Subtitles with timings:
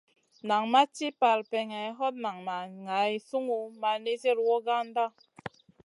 [0.47, 5.05] Nan ma ci parpèŋè, hot nan ma ŋay sungun ma nizi wragandana.